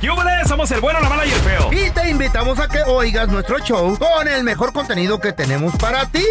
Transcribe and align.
¡Yúbales! 0.00 0.46
Somos 0.46 0.70
el 0.70 0.80
bueno, 0.80 1.00
la 1.00 1.08
mala 1.08 1.26
y 1.26 1.30
el 1.30 1.40
feo. 1.40 1.70
Y 1.72 1.90
te 1.90 2.08
invitamos 2.08 2.58
a 2.60 2.68
que 2.68 2.82
oigas 2.86 3.28
nuestro 3.28 3.58
show 3.58 3.98
con 3.98 4.28
el 4.28 4.44
mejor 4.44 4.72
contenido 4.72 5.18
que 5.20 5.32
tenemos 5.32 5.74
para 5.76 6.06
ti. 6.06 6.24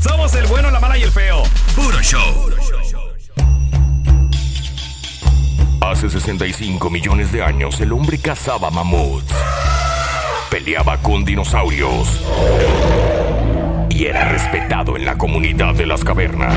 Somos 0.00 0.34
el 0.34 0.46
bueno, 0.46 0.70
la 0.70 0.78
mala 0.78 0.96
y 0.96 1.02
el 1.02 1.10
feo. 1.10 1.42
Puro 1.74 2.00
show. 2.00 2.50
Hace 5.80 6.10
65 6.10 6.90
millones 6.90 7.32
de 7.32 7.42
años 7.42 7.80
el 7.80 7.92
hombre 7.92 8.18
cazaba 8.18 8.70
mamuts. 8.70 9.34
Peleaba 10.50 10.98
con 10.98 11.24
dinosaurios. 11.24 12.20
Y 13.90 14.04
era 14.04 14.28
respetado 14.28 14.96
en 14.96 15.04
la 15.04 15.18
comunidad 15.18 15.74
de 15.74 15.86
las 15.86 16.04
cavernas. 16.04 16.54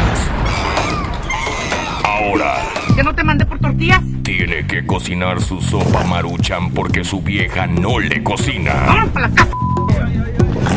Ahora 2.03 2.57
¿Que 3.01 3.05
no 3.05 3.15
te 3.15 3.23
mandé 3.23 3.47
por 3.47 3.57
tortillas? 3.57 3.99
tiene 4.21 4.67
que 4.67 4.85
cocinar 4.85 5.41
su 5.41 5.59
sopa 5.59 6.03
maruchan 6.03 6.69
porque 6.69 7.03
su 7.03 7.19
vieja 7.19 7.65
no 7.65 7.99
le 7.99 8.21
cocina. 8.21 8.75
¡Vamos 8.85 9.09
para 9.09 9.27
la 9.27 9.33
casa! 9.33 9.51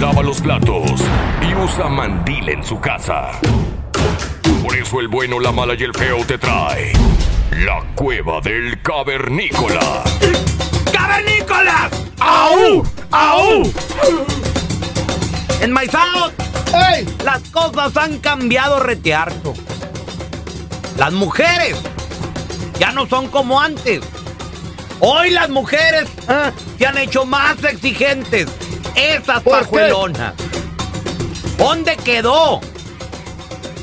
Lava 0.00 0.22
los 0.22 0.40
platos 0.40 1.04
y 1.42 1.54
usa 1.54 1.90
mandil 1.90 2.48
en 2.48 2.64
su 2.64 2.80
casa. 2.80 3.32
Por 4.62 4.74
eso 4.74 5.00
el 5.00 5.08
bueno, 5.08 5.38
la 5.38 5.52
mala 5.52 5.74
y 5.74 5.82
el 5.82 5.92
feo 5.92 6.24
te 6.24 6.38
trae 6.38 6.94
la 7.62 7.82
cueva 7.94 8.40
del 8.40 8.80
cavernícola. 8.80 10.02
¡Cavernícolas! 10.94 11.90
¡Au! 12.20 12.82
¡Au! 13.10 13.70
Enmaizados, 15.60 16.32
¡Ey! 16.94 17.06
las 17.22 17.42
cosas 17.50 17.94
han 17.98 18.18
cambiado 18.18 18.80
retearto. 18.80 19.52
Las 20.96 21.12
mujeres 21.12 21.76
ya 22.78 22.92
no 22.92 23.06
son 23.06 23.28
como 23.28 23.60
antes. 23.60 24.00
Hoy 25.00 25.30
las 25.30 25.48
mujeres 25.50 26.06
Ah, 26.28 26.52
se 26.78 26.86
han 26.86 26.98
hecho 26.98 27.24
más 27.26 27.62
exigentes. 27.64 28.48
Esas 28.94 29.42
pajuelonas. 29.42 30.34
¿Dónde 31.58 31.96
quedó 31.96 32.60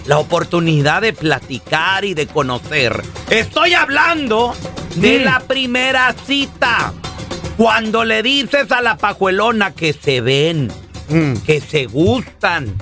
la 0.05 0.17
oportunidad 0.19 1.01
de 1.01 1.13
platicar 1.13 2.05
y 2.05 2.13
de 2.13 2.27
conocer? 2.27 3.01
Estoy 3.29 3.73
hablando 3.73 4.55
de 4.95 5.19
Mm. 5.19 5.23
la 5.23 5.39
primera 5.41 6.16
cita. 6.25 6.93
Cuando 7.57 8.03
le 8.05 8.23
dices 8.23 8.71
a 8.71 8.81
la 8.81 8.97
pajuelona 8.97 9.71
que 9.71 9.93
se 9.93 10.21
ven, 10.21 10.71
mm, 11.09 11.33
que 11.45 11.61
se 11.61 11.85
gustan 11.85 12.75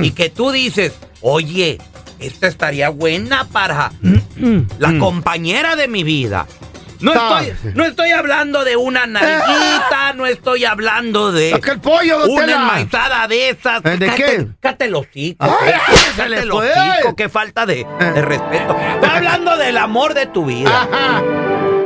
y 0.00 0.12
que 0.12 0.30
tú 0.30 0.50
dices, 0.50 0.92
oye, 1.20 1.78
esta 2.18 2.46
estaría 2.46 2.88
buena 2.90 3.44
para 3.44 3.92
la 4.78 4.98
compañera 4.98 5.76
de 5.76 5.88
mi 5.88 6.04
vida. 6.04 6.46
No 7.00 7.12
estoy, 7.12 7.72
no 7.74 7.84
estoy 7.84 8.12
hablando 8.12 8.64
de 8.64 8.76
una 8.76 9.04
nalguita, 9.06 10.12
no 10.16 10.24
estoy 10.26 10.64
hablando 10.64 11.32
de 11.32 11.52
Aquel 11.52 11.78
pollo, 11.78 12.20
don 12.20 12.30
una 12.30 12.46
Tela. 12.46 12.56
enmaizada 12.62 13.28
de 13.28 13.50
esas. 13.50 13.84
¿Eh, 13.84 13.96
de 13.98 14.10
qué? 14.14 14.46
Cállate 14.60 14.84
el 14.86 14.94
hocico. 14.94 15.44
Ay, 15.44 15.70
eh, 15.70 15.74
se 15.92 16.16
cállate 16.16 16.28
le 16.30 16.38
el 16.40 16.50
fue. 16.50 16.70
hocico, 16.72 17.16
qué 17.16 17.28
falta 17.28 17.66
de, 17.66 17.84
de 17.98 18.22
respeto. 18.22 18.76
Estoy 18.94 19.10
hablando 19.10 19.56
del 19.58 19.76
amor 19.76 20.14
de 20.14 20.26
tu 20.26 20.46
vida. 20.46 20.82
Ajá. 20.90 21.22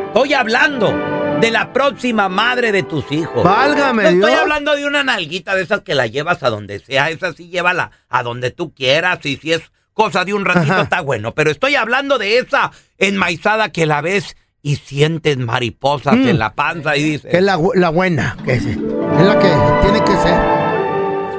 Estoy 0.09 0.35
hablando 0.35 0.95
de 1.41 1.51
la 1.51 1.73
próxima 1.73 2.29
madre 2.29 2.71
de 2.71 2.83
tus 2.85 3.11
hijos. 3.11 3.43
Válgame 3.43 4.03
No 4.05 4.09
estoy 4.11 4.31
Dios. 4.31 4.41
hablando 4.43 4.77
de 4.77 4.87
una 4.87 5.03
nalguita 5.03 5.55
de 5.57 5.63
esas 5.63 5.81
que 5.81 5.95
la 5.97 6.07
llevas 6.07 6.43
a 6.45 6.51
donde 6.51 6.79
sea. 6.79 7.11
Esa 7.11 7.33
sí 7.33 7.49
llévala 7.49 7.91
a 8.09 8.23
donde 8.23 8.51
tú 8.53 8.73
quieras. 8.73 9.19
Y 9.25 9.37
si 9.37 9.53
es 9.53 9.63
cosa 9.99 10.25
de 10.25 10.33
un 10.33 10.45
ratito, 10.45 10.73
Ajá. 10.75 10.83
está 10.83 11.01
bueno. 11.01 11.35
Pero 11.35 11.51
estoy 11.51 11.75
hablando 11.75 12.19
de 12.19 12.39
esa 12.39 12.71
enmaizada 12.99 13.71
que 13.73 13.85
la 13.85 14.01
ves 14.01 14.37
y 14.63 14.77
sientes 14.77 15.37
mariposas 15.39 16.17
Mm. 16.17 16.29
en 16.29 16.39
la 16.39 16.55
panza 16.55 16.97
y 16.97 17.03
dices, 17.03 17.35
es 17.35 17.43
la, 17.43 17.59
la 17.75 17.89
buena, 17.91 18.37
que 18.45 18.53
es, 18.55 18.65
es 18.67 18.77
la 18.77 19.39
que 19.41 19.51
tiene 19.83 20.05
que 20.05 20.13
ser. 20.23 20.41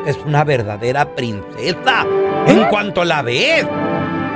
es 0.07 0.17
una 0.25 0.43
verdadera 0.43 1.15
princesa. 1.15 2.05
En 2.47 2.65
cuanto 2.65 3.03
la 3.05 3.21
ves. 3.21 3.65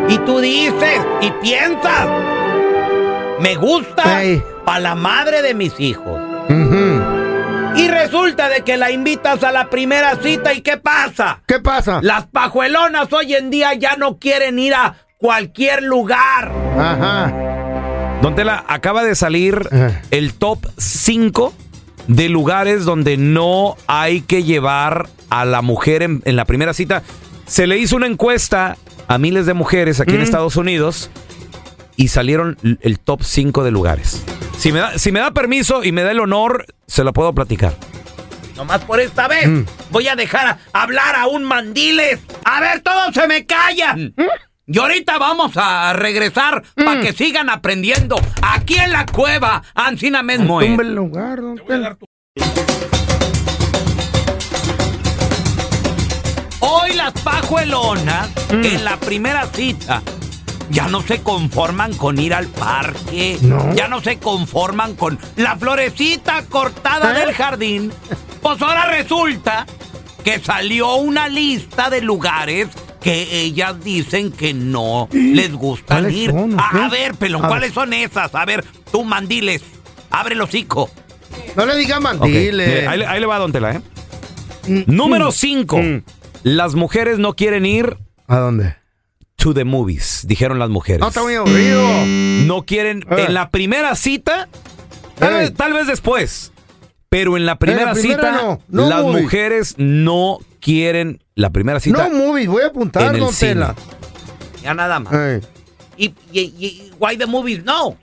Y 0.08 0.18
tú 0.20 0.40
dices 0.40 1.00
y 1.22 1.32
piensas, 1.42 2.08
me 3.40 3.56
gusta 3.56 4.22
para 4.66 4.80
la 4.80 4.96
madre 4.96 5.42
de 5.42 5.54
mis 5.54 5.78
hijos. 5.80 6.20
Ujú. 6.50 7.13
Y 7.84 7.88
resulta 7.90 8.48
de 8.50 8.62
que 8.62 8.78
la 8.78 8.92
invitas 8.92 9.44
a 9.44 9.52
la 9.52 9.70
primera 9.70 10.16
cita 10.22 10.54
y 10.54 10.62
¿qué 10.62 10.78
pasa? 10.78 11.42
¿Qué 11.48 11.60
pasa? 11.60 12.00
Las 12.02 12.28
pajuelonas 12.28 13.12
hoy 13.12 13.34
en 13.34 13.50
día 13.50 13.74
ya 13.74 13.96
no 13.98 14.18
quieren 14.20 14.58
ir 14.58 14.74
a 14.74 14.96
cualquier 15.18 15.84
lugar. 15.84 16.52
Ajá. 16.78 17.34
Don 18.22 18.36
Tela, 18.36 18.64
acaba 18.68 19.04
de 19.04 19.16
salir 19.16 19.68
Ajá. 19.72 20.02
el 20.12 20.34
top 20.34 20.66
5 20.78 21.54
de 22.08 22.30
lugares 22.30 22.86
donde 22.86 23.18
no 23.18 23.76
hay 23.88 24.22
que 24.22 24.44
llevar 24.44 25.10
a 25.30 25.44
la 25.44 25.62
mujer 25.62 26.04
en, 26.04 26.22
en 26.24 26.36
la 26.38 26.46
primera 26.46 26.74
cita. 26.74 27.04
Se 27.48 27.68
le 27.68 27.78
hizo 27.78 27.98
una 27.98 28.08
encuesta 28.08 28.78
a 29.10 29.18
miles 29.18 29.46
de 29.46 29.54
mujeres 29.54 30.00
aquí 30.00 30.14
en 30.14 30.20
Mm. 30.22 30.24
Estados 30.24 30.56
Unidos 30.56 31.10
y 31.96 32.08
salieron 32.10 32.58
el 32.82 33.00
top 33.00 33.24
5 33.24 33.64
de 33.64 33.72
lugares. 33.72 34.24
Si 34.58 34.72
me, 34.72 34.80
da, 34.80 34.98
si 34.98 35.12
me 35.12 35.20
da 35.20 35.32
permiso 35.32 35.84
y 35.84 35.92
me 35.92 36.04
da 36.04 36.12
el 36.12 36.20
honor, 36.20 36.66
se 36.88 37.04
lo 37.04 37.14
puedo 37.14 37.34
platicar. 37.34 37.74
Nomás 38.56 38.82
por 38.86 39.00
esta 39.00 39.28
vez 39.28 39.48
Mm. 39.48 39.66
voy 39.90 40.08
a 40.08 40.16
dejar 40.16 40.48
a- 40.48 40.60
hablar 40.74 41.16
a 41.16 41.28
un 41.28 41.44
mandiles. 41.44 42.20
A 42.46 42.60
ver, 42.62 42.82
todos 42.82 43.14
se 43.14 43.28
me 43.28 43.46
callan. 43.46 44.14
Y 44.66 44.80
ahorita 44.80 45.18
vamos 45.18 45.52
a 45.58 45.92
regresar 45.94 46.64
para 46.76 47.02
que 47.02 47.12
sigan 47.14 47.50
aprendiendo. 47.50 48.16
Aquí 48.42 48.76
en 48.76 48.92
la 48.92 49.06
cueva, 49.06 49.62
Ancina. 49.76 50.20
Tumbe 50.22 50.84
el 50.84 50.96
lugar, 50.96 51.42
don 51.42 51.58
Tela. 51.68 51.98
Hoy 56.60 56.94
las 56.94 57.12
pajuelonas 57.24 58.30
Mm. 58.52 58.64
en 58.64 58.86
la 58.86 58.98
primera 58.98 59.46
cita 59.48 60.02
ya 60.74 60.88
no 60.88 61.02
se 61.02 61.22
conforman 61.22 61.94
con 61.96 62.20
ir 62.20 62.34
al 62.34 62.48
parque, 62.48 63.38
No. 63.42 63.74
ya 63.76 63.88
no 63.88 64.02
se 64.02 64.18
conforman 64.18 64.96
con 64.96 65.18
la 65.38 65.56
florecita 65.56 66.44
cortada 66.50 67.16
¿Eh? 67.16 67.26
del 67.26 67.34
jardín. 67.36 67.92
Pues 68.42 68.62
ahora 68.62 68.88
resulta 68.88 69.66
que 70.24 70.40
salió 70.40 70.96
una 70.96 71.30
lista 71.30 71.90
de 71.90 72.02
lugares 72.02 72.68
que 73.02 73.42
ellas 73.42 73.82
dicen 73.84 74.32
que 74.32 74.54
no 74.54 75.08
les 75.12 75.54
gustan 75.54 76.04
¿Cuáles 76.04 76.18
ir. 76.18 76.32
son, 76.32 76.60
a, 76.60 76.86
a 76.86 76.90
ver, 76.90 77.16
pelón, 77.16 77.46
A 77.46 77.48
¿cuáles 77.50 77.74
son 77.74 77.94
esas? 77.94 78.34
A 78.34 78.46
ver, 78.46 78.64
tú 78.92 79.04
mandiles, 79.04 79.62
abre 80.10 80.36
el 80.36 80.42
hocico. 80.42 80.90
No 81.56 81.66
le 81.66 81.76
diga 81.76 81.98
Ok, 81.98 82.04
mandile. 82.04 82.66
mire, 82.68 82.88
ahí, 82.88 83.00
le- 83.00 83.06
ahí 83.08 83.20
le 83.20 83.26
va, 83.26 83.38
don 83.40 83.52
Tela, 83.52 83.72
¿eh? 83.74 83.82
Mm, 84.68 84.84
Número 84.88 85.30
mm, 85.30 85.32
5. 85.34 85.78
mm. 85.78 86.04
Las 86.44 86.76
mujeres 86.76 87.20
no 87.20 87.36
quieren 87.36 87.66
ir 87.66 87.98
¿A 88.28 88.38
dónde? 88.38 88.76
To 89.44 89.54
the 89.54 89.66
movies, 89.66 90.24
dijeron 90.26 90.58
las 90.58 90.70
mujeres. 90.70 91.02
No, 91.02 91.10
está 91.10 91.22
muy 91.22 91.36
aburrido. 91.36 91.86
No 92.46 92.64
quieren 92.64 93.04
Eh. 93.12 93.26
en 93.28 93.34
la 93.34 93.50
primera 93.50 93.94
cita, 93.96 94.48
tal, 95.20 95.34
Eh. 95.34 95.38
vez, 95.40 95.54
tal 95.54 95.74
vez 95.74 95.86
después, 95.86 96.54
pero 97.10 97.36
en 97.36 97.46
la 97.46 97.58
primera, 97.58 97.92
primera 97.92 98.16
cita 98.16 98.32
no, 98.32 98.62
no 98.70 98.90
las 98.90 99.02
movies. 99.02 99.24
mujeres 99.24 99.76
no 99.78 100.38
quieren 100.62 101.22
la 101.36 101.50
primera 101.50 101.82
cita. 101.82 102.08
No 102.08 102.16
movies, 102.28 102.48
voy 102.48 102.64
a 102.64 102.68
apuntar, 102.68 103.04
en 103.08 103.16
el 103.16 103.20
don 103.20 103.34
cine. 103.34 103.52
Tela. 103.52 103.76
Ya 104.64 104.74
nada 104.74 105.00
más. 105.02 105.14
Y, 105.98 106.06
y, 106.32 106.40
y- 106.58 106.92
why 106.98 107.18
the 107.18 107.26
movies 107.26 107.66
no? 107.66 107.98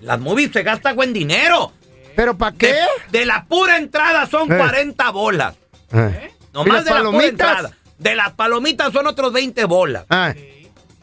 Las 0.00 0.18
movies 0.20 0.52
se 0.54 0.62
gasta 0.62 0.94
buen 0.94 1.12
dinero. 1.12 1.70
¿Pero 2.16 2.36
para 2.38 2.56
qué? 2.56 2.68
De, 2.68 3.18
de 3.18 3.26
la 3.26 3.44
pura 3.44 3.76
entrada 3.76 4.26
son 4.26 4.50
Eh. 4.50 4.56
40 4.56 5.10
bolas. 5.10 5.54
Eh. 5.92 6.30
¿Y 6.50 6.54
Nomás 6.54 6.76
las 6.76 6.84
de 6.86 6.90
la 6.92 6.96
pura 7.00 7.10
palomitas? 7.10 7.30
entrada. 7.30 7.70
De 7.98 8.14
las 8.16 8.32
palomitas 8.32 8.90
son 8.92 9.06
otros 9.06 9.32
20 9.34 9.64
bolas. 9.66 10.06
Ah, 10.10 10.32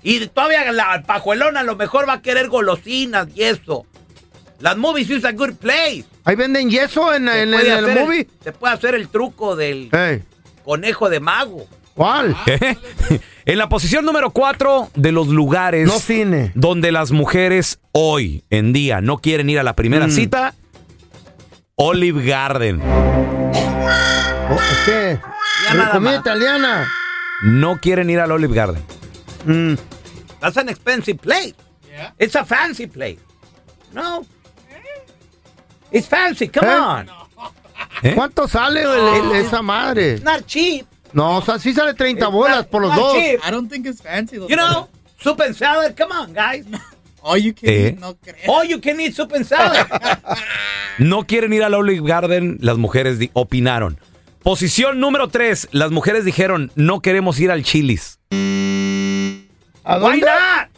Y 0.03 0.27
todavía 0.27 0.71
la 0.71 1.03
pajuelona 1.05 1.59
a 1.61 1.63
lo 1.63 1.75
mejor 1.75 2.07
va 2.07 2.13
a 2.13 2.21
querer 2.21 2.47
golosinas 2.47 3.27
y 3.35 3.43
eso. 3.43 3.85
Las 4.59 4.77
movies 4.77 5.09
is 5.09 5.25
a 5.25 5.31
good 5.31 5.53
place. 5.55 6.05
Ahí 6.25 6.35
venden 6.35 6.69
yeso 6.69 7.13
en, 7.13 7.27
en- 7.29 7.53
en 7.53 7.59
el 7.59 7.71
hacer 7.71 7.97
el- 7.97 7.99
movie. 8.05 8.27
se 8.43 8.51
puede 8.51 8.73
hacer 8.73 8.95
el 8.95 9.07
truco 9.09 9.55
del 9.55 9.89
conejo 10.63 11.09
de 11.09 11.19
mago. 11.19 11.65
¿Cuál? 11.95 12.35
¿Qué? 12.45 12.77
En 13.45 13.57
la 13.57 13.67
posición 13.67 14.05
número 14.05 14.29
4 14.31 14.89
de 14.95 15.11
los 15.11 15.27
lugares 15.27 15.85
No 15.87 15.99
cine. 15.99 16.51
donde 16.55 16.91
las 16.93 17.11
mujeres 17.11 17.79
hoy 17.91 18.43
en 18.49 18.71
día 18.73 19.01
no 19.01 19.17
quieren 19.17 19.49
ir 19.49 19.59
a 19.59 19.63
la 19.63 19.75
primera 19.75 20.07
Mm. 20.07 20.11
cita, 20.11 20.53
Olive 21.75 22.23
Garden. 22.25 22.81
Oh, 22.81 24.57
¿Qué? 24.85 25.19
Ya 25.67 25.73
nada 25.73 25.91
comida 25.91 26.11
más. 26.11 26.19
italiana. 26.21 26.87
No 27.43 27.77
quieren 27.81 28.09
ir 28.09 28.19
al 28.19 28.31
Olive 28.31 28.53
Garden. 28.55 28.83
Mm. 29.45 29.77
That's 30.39 30.57
an 30.57 30.69
expensive 30.69 31.17
place. 31.19 31.53
It's 32.17 32.35
a 32.35 32.45
fancy 32.45 32.87
place. 32.87 33.19
No. 33.93 34.25
It's 35.91 36.07
fancy, 36.07 36.47
come 36.47 36.67
¿Eh? 36.67 36.79
on. 36.79 37.09
¿Eh? 38.03 38.13
¿Cuánto 38.15 38.47
sale 38.47 38.81
el- 38.83 39.31
el- 39.31 39.31
esa 39.45 39.61
madre? 39.61 40.13
It's 40.13 40.23
not 40.23 40.45
cheap. 40.45 40.85
No, 41.11 41.37
o 41.37 41.41
sea, 41.41 41.57
sí 41.57 41.73
sale 41.73 41.93
30 41.95 42.25
It's 42.25 42.31
bolas 42.33 42.57
not- 42.57 42.67
por 42.69 42.81
los 42.83 42.91
not 42.91 42.99
dos. 42.99 43.13
cheap. 43.15 43.39
I 43.45 43.51
don't 43.51 43.69
think 43.69 43.85
it's 43.87 44.01
fancy. 44.01 44.35
You 44.37 44.55
know, 44.55 44.87
soup 45.19 45.41
and 45.41 45.55
salad, 45.55 45.95
come 45.97 46.11
on, 46.13 46.33
guys. 46.33 46.65
All 47.21 47.37
you 47.37 47.53
can 47.53 47.69
Eh. 47.69 47.87
eat, 47.89 47.99
no 47.99 48.15
creo. 48.15 48.35
All 48.47 48.65
you 48.67 48.79
can 48.79 48.99
eat 49.01 49.13
soup 49.15 49.33
and 49.33 49.45
salad. 49.45 49.87
No 50.99 51.23
quieren 51.25 51.53
ir 51.53 51.63
al 51.63 51.73
Olive 51.75 52.05
Garden, 52.07 52.57
las 52.61 52.77
mujeres 52.77 53.19
di- 53.19 53.29
opinaron. 53.33 53.97
Posición 54.43 54.99
número 54.99 55.29
3, 55.29 55.69
las 55.71 55.91
mujeres 55.91 56.25
dijeron, 56.25 56.71
no 56.75 57.01
queremos 57.01 57.39
ir 57.39 57.51
al 57.51 57.63
Chili's. 57.63 58.19
¿A 59.89 59.97
Why 59.97 60.19
dónde? 60.19 60.25
not? 60.25 60.69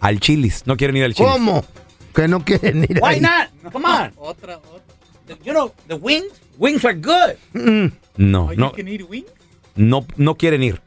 Al 0.00 0.20
Chili's, 0.20 0.66
no 0.66 0.76
quieren 0.76 0.96
ir 0.96 1.04
al 1.04 1.14
Chili's. 1.14 1.32
¿Cómo? 1.32 1.64
Que 2.14 2.28
no 2.28 2.44
quieren 2.44 2.84
ir 2.84 2.98
Why 3.00 3.14
ahí. 3.14 3.20
not? 3.20 3.72
Come 3.72 3.86
on. 3.86 4.12
Otra, 4.16 4.56
otra. 4.58 5.36
You 5.44 5.52
know, 5.52 5.72
the 5.88 5.94
wings, 5.96 6.32
wings 6.58 6.84
are 6.84 6.94
good. 6.94 7.36
Mm. 7.54 7.92
No, 8.16 8.48
All 8.48 8.56
no, 8.56 8.70
you 8.70 8.76
can 8.76 8.88
eat 8.88 9.08
wings? 9.08 9.30
no, 9.76 10.04
no 10.16 10.34
quieren 10.34 10.62
ir. 10.62 10.80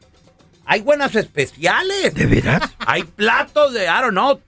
Hay 0.66 0.82
buenas 0.82 1.14
especiales. 1.14 2.14
¿De 2.14 2.26
veras? 2.26 2.62
Hay 2.86 3.02
platos 3.04 3.72
de, 3.72 3.84
I 3.86 4.00
don't 4.02 4.12
know, 4.12 4.40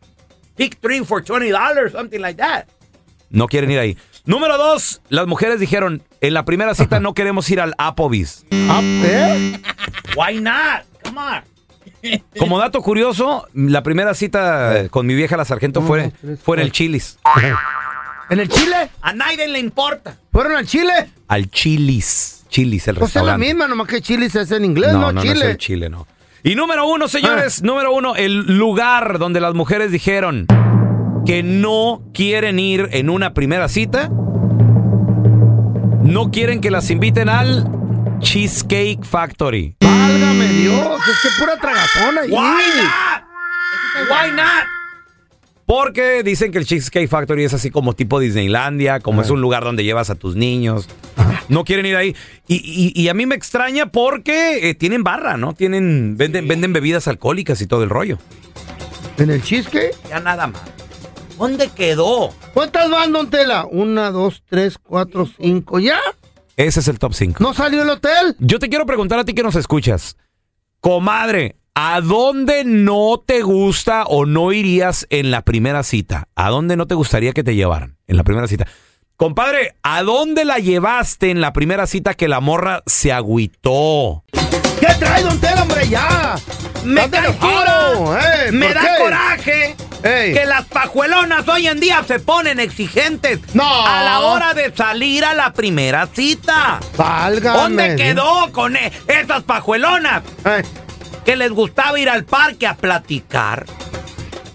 pick 0.56 0.78
three 0.81 1.05
for 1.05 1.23
$20, 1.23 1.90
something 1.93 2.20
like 2.20 2.37
that. 2.40 2.67
No 3.31 3.49
quieren 3.49 3.70
ir 3.70 3.78
ahí. 3.78 3.96
Número 4.25 4.56
2, 4.58 5.02
las 5.08 5.26
mujeres 5.26 5.61
dijeron, 5.61 6.02
en 6.20 6.34
la 6.34 6.44
primera 6.44 6.75
cita 6.75 7.00
no 7.00 7.14
queremos 7.14 7.49
ir 7.50 7.61
al 7.61 7.75
Applebee's. 7.78 8.44
Ah, 8.52 8.81
¿eh? 8.82 9.58
Why 10.17 10.40
not? 10.40 10.82
Come 11.05 11.19
on. 11.20 11.43
Como 12.38 12.58
dato 12.58 12.82
curioso, 12.82 13.47
la 13.55 13.82
primera 13.82 14.14
cita 14.14 14.88
con 14.91 15.06
mi 15.06 15.14
vieja 15.14 15.37
la 15.37 15.44
sargento 15.44 15.82
fue, 15.82 16.12
fue 16.43 16.56
en 16.56 16.62
el 16.62 16.73
Chili's. 16.73 17.19
¿En 18.31 18.41
el 18.41 18.49
Chile? 18.49 18.91
A 19.03 19.12
nadie 19.12 19.47
le 19.49 19.58
importa. 19.61 20.17
¿Fueron 20.32 20.56
al 20.56 20.67
Chile? 20.67 20.93
Al 21.29 21.49
Chili's. 21.50 22.44
Chili's, 22.49 22.88
el 22.88 22.97
Pues 22.97 23.11
es 23.11 23.14
la 23.17 23.20
restaurante. 23.23 23.47
misma, 23.47 23.69
nomás 23.69 23.87
que 23.88 24.00
Chile 24.00 24.26
es 24.26 24.50
en 24.50 24.64
inglés, 24.64 24.93
No, 24.93 25.00
no, 25.00 25.12
no, 25.12 25.23
es 25.23 25.41
el 25.41 25.56
Chile, 25.58 25.88
no. 25.91 26.06
Y 26.43 26.55
número 26.55 26.87
uno, 26.88 27.05
Ah. 27.06 27.08
señores, 27.08 27.62
número 27.62 27.93
uno, 27.93 28.14
el 28.17 28.56
lugar 28.59 29.19
donde 29.19 29.41
las 29.41 29.55
mujeres 29.55 29.91
dijeron 29.91 30.47
que 31.26 31.43
no 31.43 32.02
quieren 32.14 32.59
ir 32.61 32.88
en 32.93 33.11
una 33.11 33.35
primera 33.35 33.69
cita. 33.69 34.09
No 36.02 36.31
quieren 36.31 36.61
que 36.61 36.70
las 36.70 36.91
inviten 36.91 37.29
al 37.29 37.69
Cheesecake 38.20 39.05
Factory. 39.05 39.76
Válgame 39.81 40.49
Dios, 40.49 41.00
es 41.08 41.20
que 41.23 41.29
pura 41.38 41.56
tragazón 41.58 42.19
ahí. 42.19 42.31
Why 42.31 42.37
not? 42.82 44.11
Why 44.11 44.31
not? 44.32 44.64
Porque 45.67 46.23
dicen 46.23 46.53
que 46.53 46.58
el 46.58 46.67
Cheesecake 46.67 47.08
Factory 47.08 47.44
es 47.44 47.53
así 47.53 47.70
como 47.70 47.94
tipo 47.94 48.20
Disneylandia, 48.20 49.00
como 49.00 49.20
es 49.23 49.31
un 49.31 49.41
lugar 49.41 49.64
donde 49.64 49.82
llevas 49.82 50.11
a 50.11 50.14
tus 50.14 50.37
niños. 50.37 50.88
No 51.49 51.64
quieren 51.64 51.87
ir 51.87 51.97
ahí. 51.97 52.14
Y, 52.47 52.56
y- 52.56 52.93
y 53.00 53.08
a 53.08 53.14
mí 53.14 53.26
me 53.26 53.35
extraña 53.35 53.87
porque 53.87 54.69
eh, 54.70 54.75
tienen 54.75 55.02
barra, 55.02 55.37
¿no? 55.37 55.55
Tienen, 55.55 56.17
venden, 56.17 56.47
venden 56.47 56.73
bebidas 56.73 57.09
alcohólicas 57.09 57.61
y 57.61 57.67
todo 57.67 57.82
el 57.82 57.91
rollo. 57.91 58.19
¿En 59.19 59.31
el 59.31 59.43
chisque? 59.43 59.91
Ya 60.09 60.20
nada 60.20 60.47
más. 60.47 60.62
¿Dónde 61.38 61.69
quedó? 61.70 62.32
¿Cuántas 62.55 62.88
van, 62.91 63.12
don 63.12 63.29
Tela? 63.31 63.67
Una, 63.70 64.11
dos, 64.12 64.43
tres, 64.49 64.79
cuatro, 64.79 65.29
cinco. 65.38 65.79
¿Ya? 65.81 65.99
Ese 66.56 66.81
es 66.81 66.88
el 66.88 66.99
top 66.99 67.12
5. 67.12 67.43
¿No 67.43 67.53
salió 67.53 67.82
el 67.82 67.91
hotel? 67.91 68.35
Yo 68.38 68.58
te 68.58 68.70
quiero 68.70 68.87
preguntar 68.87 69.19
a 69.19 69.25
ti 69.25 69.35
que 69.35 69.43
nos 69.43 69.56
escuchas. 69.56 70.17
Comadre, 70.81 71.56
¿a 71.75 72.00
dónde 72.00 72.64
no 72.64 73.23
te 73.25 73.43
gusta 73.43 74.05
o 74.05 74.25
no 74.25 74.53
irías 74.53 75.06
en 75.11 75.31
la 75.31 75.43
primera 75.43 75.82
cita? 75.82 76.29
¿A 76.35 76.49
dónde 76.49 76.76
no 76.76 76.87
te 76.87 76.94
gustaría 76.94 77.32
que 77.32 77.44
te 77.44 77.55
llevaran 77.55 77.99
en 78.06 78.17
la 78.17 78.25
primera 78.25 78.49
cita? 78.49 78.67
Compadre, 79.17 79.76
¿a 79.82 80.03
dónde 80.03 80.47
la 80.47 80.58
llevaste 80.58 81.31
en 81.31 81.43
la 81.43 81.53
primera 81.53 81.87
cita 81.87 82.14
que 82.14 82.29
la 82.29 82.41
morra 82.41 82.82
se 82.87 83.12
agüitó? 83.12 84.25
¿Qué 84.87 84.94
trae, 84.94 85.23
don 85.23 85.41
Tela, 85.41 85.62
hombre? 85.62 85.88
¡Ya! 85.88 86.37
Me 86.85 87.11
cae 87.11 87.29
eh, 87.29 88.53
Me 88.53 88.67
¿por 88.67 88.75
da 88.75 88.81
qué? 88.81 89.03
coraje 89.03 89.77
Ey. 90.05 90.33
que 90.35 90.47
las 90.47 90.65
pajuelonas 90.67 91.49
hoy 91.49 91.67
en 91.67 91.81
día 91.81 92.05
se 92.06 92.21
ponen 92.21 92.61
exigentes 92.61 93.41
No. 93.55 93.65
a 93.87 94.03
la 94.05 94.21
hora 94.21 94.55
de 94.55 94.73
salir 94.75 95.25
a 95.25 95.35
la 95.35 95.53
primera 95.53 96.06
cita. 96.06 96.79
Válgame. 96.97 97.59
¿Dónde 97.59 97.97
quedó 97.97 98.53
con 98.53 98.77
e- 98.77 98.93
esas 99.09 99.43
pajuelonas 99.43 100.23
Eh, 100.44 100.62
que 101.25 101.35
les 101.35 101.50
gustaba 101.50 101.99
ir 101.99 102.09
al 102.09 102.25
parque 102.25 102.69
a 102.69 102.75
platicar? 102.75 103.67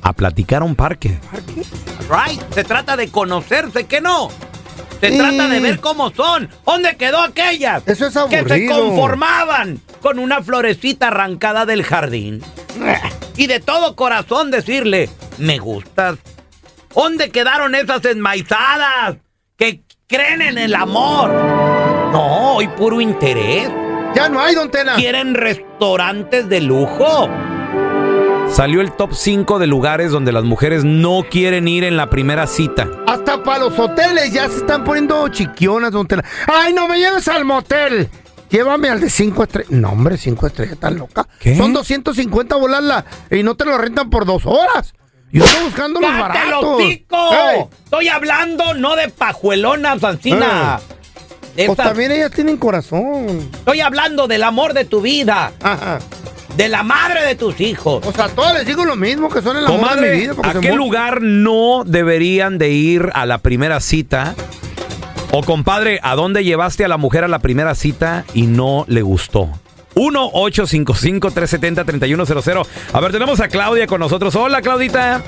A 0.02 0.14
platicar 0.14 0.62
a 0.62 0.66
un 0.66 0.76
parque. 0.76 1.20
Right? 2.10 2.42
Se 2.54 2.64
trata 2.64 2.96
de 2.96 3.10
conocerse, 3.10 3.86
¿que 3.86 4.00
no? 4.00 4.30
Se 5.02 5.10
Sí. 5.10 5.18
trata 5.18 5.48
de 5.50 5.60
ver 5.60 5.80
cómo 5.82 6.12
son. 6.12 6.50
¿Dónde 6.66 6.96
quedó 6.96 7.22
aquellas? 7.22 7.84
Eso 7.88 8.08
es 8.08 8.14
Que 8.14 8.30
se 8.30 8.38
aburrido. 8.40 8.80
conformaban 8.80 9.82
con 10.02 10.20
una 10.20 10.42
florecita 10.42 11.08
arrancada 11.08 11.66
del 11.66 11.84
jardín. 11.84 12.42
Y 13.38 13.48
de 13.48 13.60
todo 13.60 13.96
corazón 13.96 14.52
decirle, 14.52 15.10
me 15.38 15.60
gustas. 15.60 16.18
¿Dónde 16.94 17.30
quedaron 17.30 17.76
esas 17.76 18.04
enmaizadas 18.06 19.18
que 19.58 19.82
creen 20.08 20.42
en 20.42 20.58
el 20.58 20.76
amor? 20.76 21.32
No, 22.12 22.56
hoy 22.56 22.68
puro 22.70 23.00
interés. 23.00 23.70
ya 24.14 24.28
no 24.28 24.42
hay, 24.42 24.56
don 24.56 24.70
Tela. 24.70 24.96
Quieren 24.96 25.34
restaurantes 25.36 26.50
de 26.50 26.60
lujo. 26.62 27.30
Salió 28.50 28.82
el 28.82 28.92
top 28.92 29.14
5 29.14 29.60
de 29.60 29.68
lugares 29.68 30.12
donde 30.12 30.34
las 30.34 30.44
mujeres 30.44 30.84
no 30.84 31.24
quieren 31.30 31.70
ir 31.70 31.86
en 31.86 31.96
la 31.96 32.10
primera 32.10 32.48
cita. 32.48 32.90
Hasta 33.08 33.42
para 33.44 33.60
los 33.60 33.80
hoteles 33.80 34.34
ya 34.34 34.50
se 34.50 34.58
están 34.58 34.84
poniendo 34.84 35.26
chiquionas, 35.30 35.92
don 35.94 36.06
Tela. 36.06 36.26
¡Ay, 36.48 36.74
no 36.74 36.90
me 36.90 36.98
lleves 37.00 37.30
al 37.30 37.46
motel! 37.46 38.10
Llévame 38.52 38.90
al 38.90 39.00
de 39.00 39.10
5 39.10 39.44
estrellas. 39.44 39.72
No, 39.72 39.90
hombre, 39.92 40.18
5 40.18 40.48
estrellas, 40.48 40.78
tan 40.78 40.98
loca. 40.98 41.26
¿Qué? 41.40 41.56
Son 41.58 41.72
250 41.74 42.56
volarla 42.58 43.06
y 43.32 43.44
no 43.44 43.56
te 43.56 43.66
lo 43.66 43.78
rentan 43.78 44.10
por 44.10 44.26
dos 44.26 44.46
horas. 44.46 44.94
Yo 45.32 45.46
estoy 45.46 45.64
buscando 45.64 46.02
los 46.02 46.10
¡Cállate 46.12 46.40
el 46.40 46.44
baratos. 46.50 46.76
hocico! 46.76 47.30
Ey, 47.34 47.66
Estoy 47.86 48.08
hablando 48.10 48.74
no 48.74 48.98
de 48.98 49.08
pajuelonas, 49.08 50.04
Ancina. 50.04 50.82
De 51.56 51.66
pues 51.68 51.78
también 51.78 52.12
ellas 52.12 52.32
tienen 52.32 52.58
corazón. 52.58 53.50
Estoy 53.54 53.80
hablando 53.82 54.28
del 54.28 54.44
amor 54.44 54.74
de 54.74 54.84
tu 54.86 55.00
vida, 55.02 55.54
Ajá. 55.62 56.00
de 56.58 56.68
la 56.70 56.84
madre 56.84 57.24
de 57.26 57.36
tus 57.36 57.60
hijos. 57.62 58.06
O 58.06 58.12
sea, 58.12 58.26
a 58.26 58.30
todas 58.30 58.54
les 58.56 58.66
digo 58.66 58.84
lo 58.84 58.98
mismo, 58.98 59.30
que 59.30 59.42
son 59.42 59.56
el 59.56 59.66
amor 59.66 59.96
de 60.00 60.12
mi 60.12 60.20
vida. 60.20 60.34
¿a 60.44 60.60
qué 60.60 60.74
lugar 60.74 61.22
no 61.22 61.84
deberían 61.86 62.58
de 62.58 62.70
ir 62.72 63.10
a 63.14 63.26
la 63.26 63.38
primera 63.38 63.80
cita? 63.80 64.36
O 65.34 65.42
compadre, 65.44 66.02
¿a 66.04 66.16
dónde 66.16 66.44
llevaste 66.44 66.84
a 66.84 66.90
la 66.90 66.98
mujer 66.98 67.24
a 67.24 67.30
la 67.30 67.40
primera 67.40 67.74
cita 67.74 68.26
y 68.34 68.48
no 68.48 68.84
le 68.88 69.02
gustó? 69.02 69.48
1-855-370-3100. 69.96 72.68
A 72.92 73.00
ver, 73.00 73.14
tenemos 73.14 73.40
a 73.40 73.48
Claudia 73.48 73.88
con 73.88 74.02
nosotros. 74.02 74.36
Hola, 74.36 74.62
Claudita. 74.62 75.22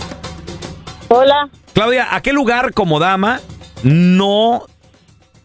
Hola, 1.07 1.47
Claudia, 1.73 2.13
¿a 2.15 2.21
qué 2.21 2.33
lugar 2.33 2.73
como 2.73 2.99
dama 2.99 3.39
no 3.83 4.63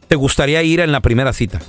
te 0.09 0.17
gustaría 0.17 0.61
ir 0.63 0.81
en 0.81 0.91
la 0.93 1.01
primera 1.01 1.33
cita? 1.33 1.61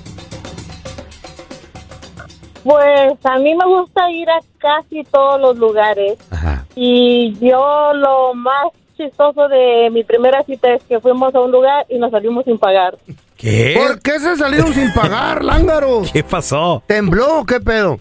pues 2.64 3.14
a 3.24 3.38
mí 3.40 3.56
me 3.56 3.66
gusta 3.66 4.12
ir 4.12 4.30
a 4.30 4.38
casi 4.60 5.04
todos 5.06 5.40
los 5.42 5.58
lugares 5.58 6.20
Ajá. 6.30 6.66
y 6.76 7.34
yo 7.40 7.94
lo 7.96 8.34
más 8.36 8.68
chistoso 9.00 9.48
de 9.48 9.90
mi 9.92 10.04
primera 10.04 10.44
cita 10.44 10.74
es 10.74 10.84
que 10.84 11.00
fuimos 11.00 11.34
a 11.34 11.40
un 11.40 11.52
lugar 11.52 11.86
y 11.88 11.98
nos 11.98 12.12
salimos 12.12 12.44
sin 12.44 12.58
pagar. 12.58 12.98
¿Qué? 13.38 13.76
¿Por 13.78 14.02
qué 14.02 14.20
se 14.20 14.36
salieron 14.36 14.74
sin 14.74 14.92
pagar, 14.94 15.44
lángaros? 15.52 16.12
¿Qué 16.12 16.24
pasó? 16.24 16.84
¿Tembló 16.86 17.40
o 17.40 17.46
qué 17.46 17.62
pedo? 17.62 18.00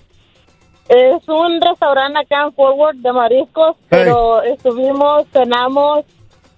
Es 0.88 1.28
un 1.28 1.61
restaurante 1.61 2.19
acá 2.19 2.45
en 2.47 2.52
Forward 2.55 2.97
de 2.97 3.12
mariscos, 3.12 3.76
pero 3.88 4.43
estuvimos, 4.43 5.26
cenamos 5.33 6.05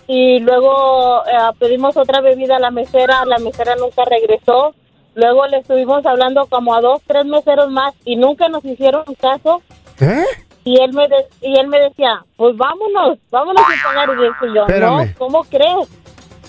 y 0.06 0.38
luego 0.38 1.22
eh, 1.26 1.52
pedimos 1.58 1.96
otra 1.96 2.20
bebida 2.20 2.56
a 2.56 2.60
la 2.60 2.70
mesera, 2.70 3.24
la 3.26 3.38
mesera 3.38 3.76
nunca 3.76 4.04
regresó. 4.04 4.74
Luego 5.14 5.46
le 5.48 5.58
estuvimos 5.58 6.06
hablando 6.06 6.46
como 6.46 6.74
a 6.74 6.80
dos, 6.80 7.02
tres 7.06 7.26
meseros 7.26 7.70
más 7.70 7.94
y 8.04 8.16
nunca 8.16 8.48
nos 8.48 8.64
hicieron 8.64 9.02
caso. 9.20 9.60
¿Eh? 10.00 10.24
Y 10.64 10.80
él 10.80 10.92
me 10.92 11.08
de- 11.08 11.26
y 11.40 11.58
él 11.58 11.68
me 11.68 11.78
decía, 11.80 12.22
pues 12.36 12.56
vámonos, 12.56 13.18
vámonos 13.30 13.62
a 13.62 13.88
pagar. 13.88 14.10
Y 14.10 14.54
yo, 14.54 14.60
Espérame. 14.66 15.06
no, 15.06 15.14
¿cómo 15.18 15.44
crees? 15.44 15.88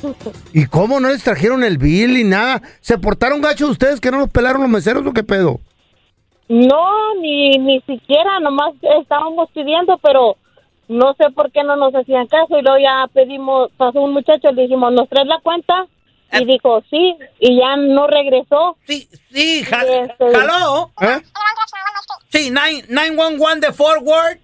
¿Y 0.53 0.65
cómo 0.65 1.00
no 1.00 1.10
les 1.10 1.24
trajeron 1.24 1.63
el 1.63 1.77
bill 1.77 2.18
y 2.18 2.24
nada? 2.24 2.62
¿Se 2.82 2.98
portaron 2.98 3.41
gachos 3.41 3.70
ustedes 3.70 4.01
que 4.01 4.12
no 4.12 4.20
los 4.20 4.30
pelaron 4.30 4.62
los 4.62 4.70
meseros 4.70 5.06
o 5.06 5.13
qué 5.13 5.24
pedo? 5.24 5.60
No, 6.50 7.15
ni, 7.22 7.51
ni 7.51 7.80
siquiera, 7.82 8.39
nomás 8.41 8.74
estábamos 9.00 9.50
pidiendo, 9.53 9.98
pero 10.00 10.36
no 10.89 11.13
sé 11.13 11.30
por 11.34 11.50
qué 11.51 11.63
no 11.63 11.77
nos 11.77 11.96
hacían 11.96 12.27
caso. 12.27 12.58
Y 12.58 12.62
luego 12.62 12.77
ya 12.80 13.06
pedimos, 13.13 13.72
pasó 13.77 14.01
un 14.01 14.12
muchacho, 14.13 14.51
le 14.51 14.63
dijimos, 14.63 14.91
¿nos 14.91 15.08
traes 15.08 15.27
la 15.27 15.39
cuenta? 15.41 15.86
Y 16.34 16.46
dijo, 16.46 16.82
sí, 16.90 17.16
y 17.40 17.58
ya 17.60 17.76
no 17.76 18.08
regresó. 18.08 18.78
Sí, 18.88 19.10
sí, 19.34 19.64
ja- 19.64 19.84
Este- 19.84 20.26
¿Hello? 20.34 20.92
¿Eh? 21.02 21.22
Sí, 22.30 22.50
nine- 22.52 22.86
911 22.88 23.60
de 23.68 23.74
Forward. 23.74 24.38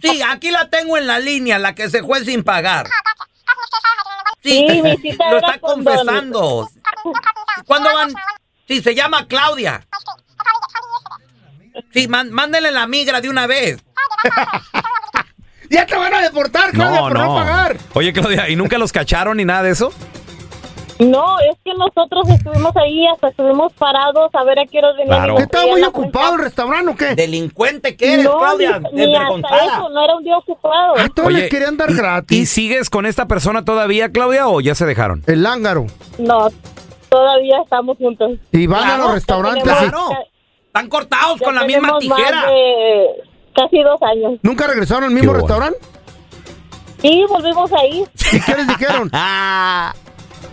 Sí, 0.00 0.20
aquí 0.22 0.50
la 0.50 0.68
tengo 0.68 0.96
en 0.96 1.06
la 1.06 1.18
línea, 1.20 1.58
la 1.60 1.74
que 1.74 1.88
se 1.88 2.02
fue 2.02 2.24
sin 2.24 2.42
pagar. 2.42 2.88
Sí, 4.42 4.66
lo 5.30 5.36
está 5.38 5.58
con 5.60 5.84
confesando. 5.84 6.68
¿Cuándo 7.64 7.94
van? 7.94 8.12
Sí, 8.66 8.82
se 8.82 8.94
llama 8.96 9.28
Claudia. 9.28 9.86
Sí, 11.92 12.08
man- 12.08 12.32
mándenle 12.32 12.72
la 12.72 12.86
migra 12.88 13.20
de 13.20 13.28
una 13.28 13.46
vez. 13.46 13.82
¡Ya 15.70 15.86
te 15.86 15.96
van 15.96 16.12
a 16.12 16.20
deportar, 16.20 16.70
Claudia, 16.72 17.00
No, 17.00 17.08
por 17.08 17.14
no, 17.18 17.24
no. 17.26 17.34
pagar! 17.36 17.76
Oye, 17.94 18.12
Claudia, 18.12 18.48
¿y 18.50 18.56
nunca 18.56 18.76
los 18.76 18.92
cacharon 18.92 19.36
ni 19.38 19.44
nada 19.44 19.62
de 19.62 19.70
eso? 19.70 19.92
No, 20.98 21.38
es 21.40 21.56
que 21.64 21.72
nosotros 21.74 22.28
estuvimos 22.28 22.76
ahí, 22.76 23.06
hasta 23.08 23.28
estuvimos 23.28 23.72
parados 23.72 24.30
a 24.34 24.44
ver 24.44 24.58
a 24.60 24.66
qué 24.66 24.78
horas 24.78 24.94
venían. 24.96 25.16
Claro. 25.16 25.38
¿Estaba 25.38 25.66
muy 25.66 25.82
ocupado 25.82 26.34
el 26.34 26.40
restaurante 26.42 26.90
o 26.90 26.96
qué? 26.96 27.14
¿Delincuente 27.14 27.96
que 27.96 28.14
eres, 28.14 28.24
no, 28.26 28.38
Claudia? 28.38 28.80
ni, 28.92 29.06
ni 29.06 29.16
hasta 29.16 29.64
eso, 29.64 29.88
no 29.88 30.04
era 30.04 30.16
un 30.16 30.22
día 30.24 30.38
ocupado. 30.38 30.94
Ah, 30.98 31.08
todos 31.14 31.28
Oye, 31.28 31.40
les 31.40 31.50
querían 31.50 31.76
dar 31.76 31.90
¿y- 31.90 31.94
gratis. 31.94 32.38
¿Y 32.38 32.46
sigues 32.46 32.88
con 32.90 33.06
esta 33.06 33.26
persona 33.26 33.64
todavía, 33.64 34.10
Claudia, 34.12 34.46
o 34.48 34.60
ya 34.60 34.74
se 34.74 34.86
dejaron? 34.86 35.22
El 35.26 35.42
lángaro. 35.42 35.86
No, 36.18 36.48
todavía 37.08 37.56
estamos 37.64 37.96
juntos. 37.98 38.32
Y 38.52 38.66
van 38.66 38.88
a 38.88 38.98
los 38.98 39.12
restaurantes. 39.14 39.64
Claro. 39.64 40.08
Están 40.66 40.88
cortados 40.88 41.38
Ya 41.40 41.44
con 41.46 41.54
la 41.54 41.64
misma 41.64 41.88
más 41.88 41.98
tijera. 41.98 42.46
de 42.46 43.06
casi 43.54 43.82
dos 43.82 44.00
años. 44.02 44.38
¿Nunca 44.42 44.66
regresaron 44.66 45.04
al 45.04 45.10
mismo 45.10 45.32
Qué 45.32 45.40
bueno. 45.40 45.58
restaurante? 45.58 45.78
Y 47.02 47.24
volvimos 47.26 47.72
ahí. 47.72 48.04
¿Y 48.32 48.40
qué 48.40 48.54
les 48.54 48.68
dijeron? 48.68 49.10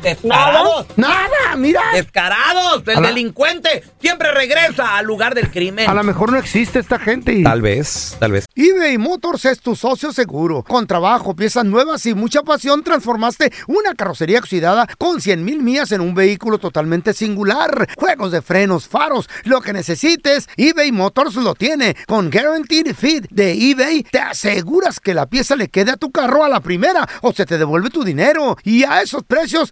Descarados. 0.02 0.86
¡Nada! 0.96 1.56
¡Mira! 1.58 1.82
Descarados. 1.94 2.84
El 2.88 3.02
la- 3.02 3.08
delincuente 3.10 3.84
siempre 4.02 4.32
regresa 4.32 4.98
al 4.98 5.06
lugar 5.06 5.36
del 5.36 5.50
crimen. 5.52 5.90
A 5.90 5.94
lo 5.94 6.04
mejor 6.04 6.32
no 6.32 6.38
existe 6.38 6.80
esta 6.80 7.00
gente. 7.00 7.34
Y... 7.34 7.44
Tal 7.44 7.62
vez, 7.62 8.16
tal 8.20 8.32
vez. 8.32 8.46
eBay 8.56 8.98
Motors 8.98 9.46
es 9.46 9.60
tu 9.60 9.76
socio 9.76 10.12
seguro. 10.14 10.64
Con 10.64 10.88
trabajo, 10.88 11.36
piezas 11.36 11.66
nuevas 11.66 12.06
y 12.06 12.14
mucha 12.14 12.42
pasión, 12.44 12.84
transformaste 12.84 13.52
una 13.68 13.94
carrocería 13.96 14.40
oxidada 14.40 14.88
con 14.98 15.22
100 15.22 15.44
mil 15.44 15.62
millas 15.62 15.92
en 15.92 16.02
un 16.02 16.14
vehículo 16.16 16.58
totalmente 16.60 17.14
singular. 17.14 17.90
Juegos 17.98 18.32
de 18.32 18.42
frenos, 18.42 18.88
faros, 18.88 19.30
lo 19.44 19.62
que 19.62 19.74
necesites, 19.74 20.48
eBay 20.58 20.92
Motors 20.92 21.36
lo 21.36 21.56
tiene. 21.56 21.96
Con 22.08 22.30
Guaranteed 22.30 22.96
Fit 22.96 23.28
de 23.30 23.52
eBay, 23.72 24.04
te 24.04 24.20
aseguras 24.20 25.00
que 25.00 25.14
la 25.14 25.26
pieza 25.28 25.56
le 25.56 25.68
quede 25.70 25.92
a 25.92 25.98
tu 25.98 26.12
carro 26.12 26.44
a 26.44 26.50
la 26.50 26.60
primera 26.62 27.08
o 27.22 27.34
se 27.34 27.46
te 27.46 27.58
devuelve 27.58 27.90
tu 27.90 28.04
dinero. 28.04 28.58
Y 28.64 28.84
a 28.84 29.02
esos 29.02 29.24
precios, 29.24 29.72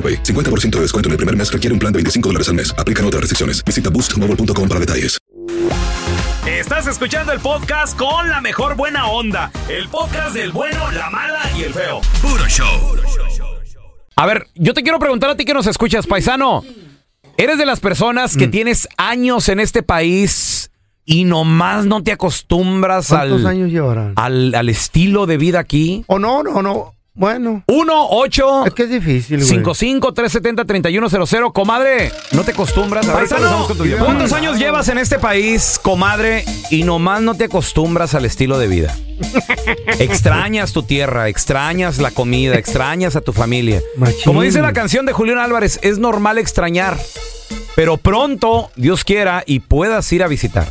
AroPay. 0.01 0.23
50% 0.23 0.71
de 0.71 0.81
descuento 0.81 1.09
en 1.09 1.11
el 1.11 1.17
primer 1.17 1.37
mes 1.37 1.51
requiere 1.51 1.73
un 1.73 1.79
plan 1.79 1.93
de 1.93 1.97
25 1.97 2.29
dólares 2.29 2.49
al 2.49 2.55
mes. 2.55 2.73
Aplican 2.77 3.05
otras 3.05 3.21
restricciones. 3.21 3.63
Visita 3.63 3.89
boostmobile.com 3.91 4.67
para 4.67 4.79
detalles. 4.79 5.17
Estás 6.47 6.87
escuchando 6.87 7.31
el 7.33 7.39
podcast 7.39 7.97
con 7.97 8.29
la 8.29 8.41
mejor 8.41 8.75
buena 8.75 9.07
onda. 9.07 9.51
El 9.69 9.87
podcast 9.89 10.33
del 10.33 10.51
bueno, 10.51 10.91
la 10.91 11.09
mala 11.09 11.39
y 11.57 11.63
el 11.63 11.73
feo. 11.73 12.01
Puro 12.21 12.47
show. 12.47 12.95
A 14.15 14.25
ver, 14.25 14.47
yo 14.55 14.73
te 14.73 14.81
quiero 14.83 14.99
preguntar 14.99 15.29
a 15.29 15.35
ti 15.35 15.45
que 15.45 15.53
nos 15.53 15.67
escuchas, 15.67 16.07
paisano. 16.07 16.63
¿Eres 17.37 17.57
de 17.57 17.65
las 17.65 17.79
personas 17.79 18.35
Mm. 18.35 18.39
que 18.39 18.47
tienes 18.47 18.87
años 18.97 19.49
en 19.49 19.59
este 19.59 19.83
país 19.83 20.71
y 21.05 21.23
nomás 21.25 21.85
no 21.85 22.03
te 22.03 22.11
acostumbras 22.11 23.07
¿Cuántos 23.07 23.41
al, 23.41 23.47
años 23.47 23.71
llevarán? 23.71 24.13
al, 24.15 24.53
al 24.53 24.69
estilo 24.69 25.25
de 25.25 25.37
vida 25.37 25.59
aquí? 25.59 26.03
O 26.07 26.19
no, 26.19 26.43
no, 26.43 26.61
no. 26.61 26.93
Bueno. 27.13 27.63
1 27.67 28.07
8 28.09 28.65
Es 28.67 28.73
que 28.73 28.83
es 28.83 28.89
difícil, 28.89 29.37
güey. 29.37 29.49
55 29.49 30.13
370 30.13 30.65
3100 30.65 31.51
Comadre, 31.51 32.11
¿no 32.31 32.43
te 32.43 32.51
acostumbras? 32.51 33.05
Paisano. 33.05 33.67
¿Cuántos 33.99 34.31
años 34.31 34.57
llevas 34.57 34.87
en 34.87 34.97
este 34.97 35.19
país, 35.19 35.77
comadre, 35.81 36.45
y 36.69 36.83
nomás 36.83 37.21
no 37.21 37.35
te 37.35 37.45
acostumbras 37.45 38.15
al 38.15 38.23
estilo 38.23 38.57
de 38.57 38.67
vida? 38.67 38.95
extrañas 39.99 40.71
tu 40.71 40.83
tierra, 40.83 41.27
extrañas 41.27 41.97
la 41.97 42.11
comida, 42.11 42.55
extrañas 42.55 43.17
a 43.17 43.21
tu 43.21 43.33
familia. 43.33 43.81
Machín. 43.97 44.23
Como 44.23 44.41
dice 44.41 44.61
la 44.61 44.71
canción 44.71 45.05
de 45.05 45.11
Julián 45.11 45.37
Álvarez, 45.37 45.79
es 45.81 45.99
normal 45.99 46.37
extrañar, 46.37 46.97
pero 47.75 47.97
pronto, 47.97 48.71
Dios 48.77 49.03
quiera, 49.03 49.43
y 49.45 49.59
puedas 49.59 50.11
ir 50.13 50.23
a 50.23 50.27
visitar. 50.27 50.67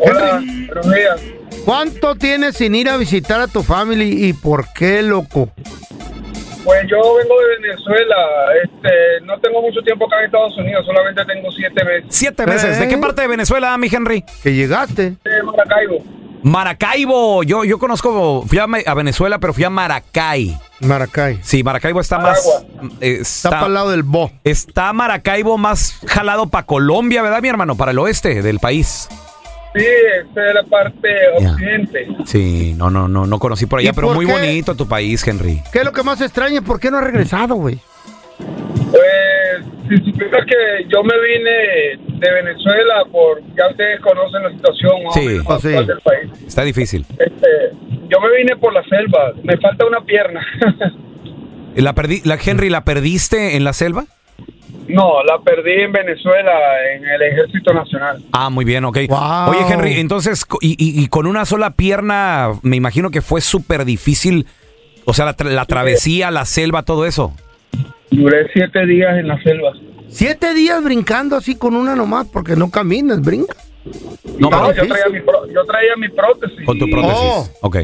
Henry, 0.00 0.70
¿cuánto 1.64 2.14
tienes 2.14 2.56
sin 2.56 2.74
ir 2.74 2.88
a 2.88 2.96
visitar 2.96 3.40
a 3.40 3.48
tu 3.48 3.62
family 3.62 4.26
y 4.26 4.32
por 4.32 4.72
qué, 4.72 5.02
loco? 5.02 5.50
Pues 6.64 6.82
yo 6.88 6.96
vengo 7.14 7.34
de 7.40 7.46
Venezuela, 7.60 8.16
este, 8.62 9.20
no 9.24 9.38
tengo 9.40 9.62
mucho 9.62 9.80
tiempo 9.80 10.06
acá 10.06 10.18
en 10.20 10.26
Estados 10.26 10.56
Unidos, 10.58 10.84
solamente 10.84 11.24
tengo 11.24 11.50
siete 11.50 11.82
meses. 11.84 12.04
Siete 12.10 12.46
meses. 12.46 12.78
¿De 12.78 12.86
qué 12.88 12.98
parte 12.98 13.22
de 13.22 13.28
Venezuela, 13.28 13.76
mi 13.78 13.88
Henry? 13.90 14.22
Que 14.42 14.52
llegaste. 14.52 15.16
De 15.24 15.42
Maracaibo. 15.42 16.04
Maracaibo. 16.42 17.42
Yo, 17.42 17.64
yo 17.64 17.78
conozco, 17.78 18.44
fui 18.46 18.58
a, 18.58 18.66
a 18.86 18.94
Venezuela, 18.94 19.38
pero 19.38 19.54
fui 19.54 19.64
a 19.64 19.70
Maracay. 19.70 20.58
Maracay. 20.80 21.38
Sí, 21.42 21.62
Maracaibo 21.62 22.00
está 22.00 22.18
más... 22.18 22.46
eh, 23.00 23.18
Está 23.20 23.50
para 23.50 23.66
el 23.66 23.74
lado 23.74 23.90
del 23.90 24.02
Bo. 24.02 24.30
Está 24.44 24.92
Maracaibo 24.92 25.58
más 25.58 25.98
jalado 26.06 26.48
para 26.48 26.66
Colombia, 26.66 27.22
¿verdad, 27.22 27.42
mi 27.42 27.48
hermano? 27.48 27.76
Para 27.76 27.90
el 27.92 27.98
oeste 27.98 28.42
del 28.42 28.58
país. 28.60 29.08
Sí, 29.74 29.84
esta 30.26 30.48
es 30.48 30.54
la 30.54 30.62
parte 30.64 31.08
occidente. 31.36 32.08
Sí, 32.24 32.74
no, 32.76 32.90
no, 32.90 33.06
no, 33.08 33.26
no 33.26 33.38
conocí 33.38 33.66
por 33.66 33.80
allá, 33.80 33.90
¿Y 33.90 33.92
pero 33.92 34.08
por 34.08 34.16
muy 34.16 34.26
qué? 34.26 34.32
bonito 34.32 34.74
tu 34.74 34.88
país, 34.88 35.26
Henry. 35.26 35.62
¿Qué 35.72 35.80
es 35.80 35.84
lo 35.84 35.92
que 35.92 36.02
más 36.02 36.20
extraña? 36.20 36.62
¿Por 36.62 36.80
qué 36.80 36.90
no 36.90 36.98
has 36.98 37.04
regresado, 37.04 37.54
güey? 37.56 37.78
Pues, 38.90 39.64
si 39.88 39.96
supieras 40.10 40.46
que 40.46 40.84
yo 40.88 41.02
me 41.02 41.14
vine 41.20 42.18
de 42.18 42.32
Venezuela 42.32 43.04
por, 43.12 43.40
ya 43.56 43.68
ustedes 43.70 44.00
conocen 44.00 44.42
la 44.44 44.50
situación 44.52 44.92
o 45.06 45.12
Sí. 45.12 45.20
menos 45.26 45.46
Oh, 45.46 45.52
actual 45.54 45.82
sí. 45.84 45.86
del 45.86 46.00
país. 46.00 46.30
Está 46.46 46.62
difícil. 46.62 47.04
Este, 47.10 47.46
yo 48.10 48.20
me 48.20 48.36
vine 48.38 48.56
por 48.56 48.72
la 48.72 48.82
selva. 48.84 49.32
Me 49.42 49.56
falta 49.58 49.86
una 49.86 50.00
pierna. 50.02 50.40
¿La, 51.76 51.92
perdí, 51.94 52.20
la 52.24 52.38
Henry, 52.44 52.70
¿la 52.70 52.84
perdiste 52.84 53.56
en 53.56 53.64
la 53.64 53.72
selva? 53.72 54.04
no, 54.88 55.22
la 55.22 55.38
perdí 55.40 55.72
en 55.82 55.92
Venezuela, 55.92 56.50
en 56.94 57.04
el 57.06 57.20
Ejército 57.22 57.74
Nacional. 57.74 58.22
Ah, 58.32 58.48
muy 58.48 58.64
bien, 58.64 58.84
ok. 58.86 58.96
Oye, 59.48 59.60
Henry, 59.70 60.00
entonces, 60.00 60.46
y, 60.62 60.70
y- 60.82 61.02
y 61.04 61.08
con 61.08 61.26
una 61.26 61.44
sola 61.44 61.70
pierna, 61.72 62.52
me 62.62 62.76
imagino 62.76 63.10
que 63.10 63.20
fue 63.20 63.42
súper 63.42 63.84
difícil, 63.84 64.46
o 65.04 65.12
sea, 65.12 65.26
la, 65.26 65.36
tra- 65.36 65.50
la 65.50 65.66
travesía, 65.66 66.30
la 66.30 66.46
selva, 66.46 66.84
todo 66.84 67.04
eso. 67.04 67.34
Duré 68.10 68.48
siete 68.54 68.86
días 68.86 69.18
en 69.18 69.28
la 69.28 69.40
selva. 69.42 69.72
Siete 70.08 70.54
días 70.54 70.82
brincando 70.82 71.36
así 71.36 71.54
con 71.54 71.76
una 71.76 71.94
nomás, 71.94 72.26
porque 72.32 72.56
no 72.56 72.70
caminas, 72.70 73.20
brinca. 73.20 73.56
No, 74.38 74.48
No, 74.48 74.72
yo, 74.72 74.86
traía 74.86 75.08
mi 75.12 75.20
pro- 75.20 75.46
yo 75.52 75.64
traía 75.66 75.96
mi 75.96 76.08
prótesis. 76.08 76.64
Con 76.64 76.78
tu 76.78 76.88
prótesis. 76.88 77.18
Oh. 77.20 77.48
Ok. 77.60 77.76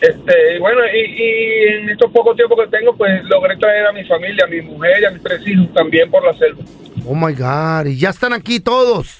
Este, 0.00 0.56
y 0.56 0.58
bueno, 0.58 0.80
y, 0.94 0.98
y 0.98 1.68
en 1.82 1.90
estos 1.90 2.10
pocos 2.10 2.34
tiempos 2.36 2.58
que 2.64 2.76
tengo, 2.78 2.96
pues 2.96 3.22
logré 3.24 3.56
traer 3.56 3.86
a 3.86 3.92
mi 3.92 4.04
familia, 4.04 4.44
a 4.44 4.48
mi 4.48 4.62
mujer 4.62 5.02
y 5.02 5.04
a 5.04 5.10
mis 5.10 5.22
tres 5.22 5.46
hijos 5.46 5.66
también 5.74 6.10
por 6.10 6.24
la 6.24 6.32
selva. 6.38 6.62
Oh 7.06 7.14
my 7.14 7.32
God, 7.34 7.86
y 7.86 7.98
ya 7.98 8.10
están 8.10 8.32
aquí 8.32 8.60
todos. 8.60 9.18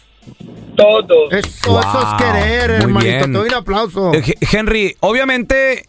Todos. 0.76 1.32
Eso, 1.32 1.48
eso 1.48 1.70
Wow, 1.72 1.80
es 1.82 2.22
querer, 2.22 2.68
muy 2.70 2.76
hermanito. 2.80 3.02
bien. 3.18 3.32
Te 3.32 3.38
doy 3.38 3.48
un 3.48 3.54
aplauso. 3.54 4.14
Eh, 4.14 4.22
He- 4.40 4.56
Henry, 4.56 4.96
obviamente 5.00 5.84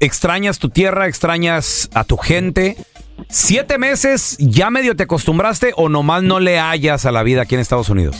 extrañas 0.00 0.58
tu 0.58 0.68
tierra, 0.68 1.08
extrañas 1.08 1.88
a 1.94 2.04
tu 2.04 2.16
gente. 2.16 2.76
¿Siete 3.28 3.78
meses 3.78 4.36
ya 4.38 4.70
medio 4.70 4.94
te 4.96 5.04
acostumbraste 5.04 5.72
o 5.76 5.88
nomás 5.88 6.22
no 6.22 6.38
le 6.40 6.58
hallas 6.58 7.06
a 7.06 7.12
la 7.12 7.22
vida 7.22 7.42
aquí 7.42 7.54
en 7.54 7.60
Estados 7.60 7.88
Unidos? 7.88 8.16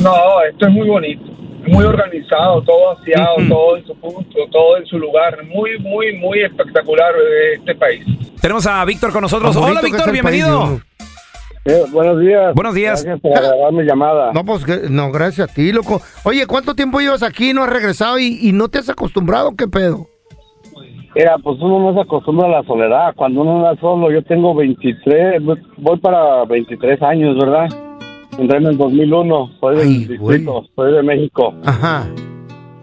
No, 0.00 0.14
esto 0.50 0.66
es 0.66 0.72
muy 0.72 0.88
bonito, 0.88 1.22
muy 1.68 1.84
organizado, 1.84 2.62
todo 2.62 2.92
aseado, 2.92 3.36
todo 3.48 3.76
en 3.76 3.86
su 3.86 3.94
punto, 3.96 4.38
todo 4.50 4.76
en 4.78 4.86
su 4.86 4.98
lugar, 4.98 5.38
muy, 5.44 5.78
muy, 5.80 6.16
muy 6.18 6.40
espectacular 6.42 7.12
eh, 7.14 7.54
este 7.58 7.74
país. 7.74 8.04
Tenemos 8.40 8.66
a 8.66 8.84
Víctor 8.84 9.12
con 9.12 9.22
nosotros. 9.22 9.56
Hola, 9.56 9.80
Víctor, 9.82 10.10
bienvenido. 10.12 10.80
Eh, 11.64 11.82
buenos 11.90 12.20
días. 12.20 12.54
Buenos 12.54 12.74
días. 12.74 13.02
Gracias 13.04 13.20
por 13.20 13.36
agarrar 13.36 13.72
mi 13.72 13.82
llamada. 13.84 14.32
No, 14.32 14.44
pues 14.44 14.64
no, 14.90 15.10
gracias 15.10 15.50
a 15.50 15.52
ti, 15.54 15.72
loco. 15.72 16.00
Oye, 16.24 16.46
¿cuánto 16.46 16.74
tiempo 16.74 17.00
llevas 17.00 17.22
aquí? 17.24 17.52
¿No 17.52 17.64
has 17.64 17.70
regresado 17.70 18.18
y, 18.20 18.38
y 18.40 18.52
no 18.52 18.68
te 18.68 18.78
has 18.78 18.88
acostumbrado? 18.88 19.50
¿Qué 19.56 19.66
pedo? 19.66 20.06
Mira, 21.16 21.36
pues 21.42 21.56
uno 21.60 21.80
no 21.80 21.94
se 21.94 22.00
acostumbra 22.02 22.46
a 22.46 22.60
la 22.60 22.62
soledad. 22.64 23.14
Cuando 23.16 23.40
uno 23.40 23.66
anda 23.66 23.80
solo, 23.80 24.12
yo 24.12 24.22
tengo 24.22 24.54
23, 24.54 25.42
voy- 25.42 25.62
voy 25.78 25.98
para 25.98 26.44
23 26.44 27.02
años, 27.02 27.36
¿verdad? 27.36 27.68
Entré 28.38 28.58
en 28.58 28.66
el 28.66 28.76
2001, 28.76 29.50
soy 29.60 29.76
del 29.76 30.08
distrito, 30.08 30.64
soy 30.74 30.92
de 30.92 31.02
México. 31.02 31.54
Ajá. 31.64 32.06